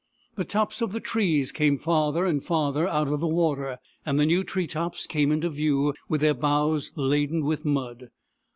The 0.33 0.45
tops 0.45 0.81
of 0.81 0.93
the 0.93 0.99
trees 0.99 1.51
came 1.51 1.77
farther 1.77 2.25
and 2.25 2.43
farther 2.43 2.87
out 2.87 3.07
of 3.07 3.19
the 3.19 3.27
water, 3.27 3.77
and 4.03 4.17
new 4.17 4.43
tree 4.43 4.65
tops 4.65 5.05
came 5.05 5.31
into 5.31 5.47
view, 5.51 5.93
with 6.09 6.21
their 6.21 6.33
boughs 6.33 6.91
laden 6.95 7.45
with 7.45 7.65
mud. 7.65 8.09